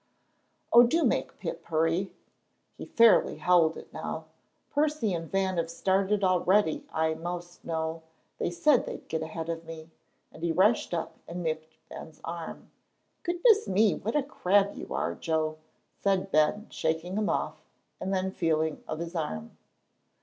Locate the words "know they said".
7.63-8.87